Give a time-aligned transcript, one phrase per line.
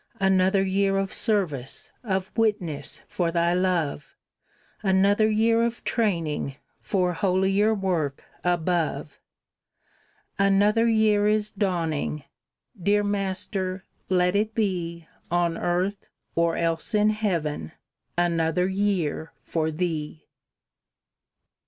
[0.19, 4.15] Another year of service, Of witness for Thy love;
[4.81, 9.19] Another year of training For holier work above.
[10.39, 12.23] Another year is dawning!
[12.81, 17.71] Dear Master, let it be On earth, or else in heaven,
[18.17, 20.25] Another year for Thee!